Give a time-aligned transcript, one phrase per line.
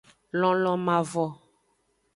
[0.39, 1.25] Lonlon mavo.